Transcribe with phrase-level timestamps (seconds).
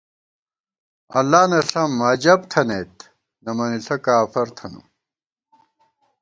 [1.19, 2.95] اللہ نہ ݪم عجَب تھنَئیت،
[3.43, 4.81] نَمَنِݪہ کافَر تھنہ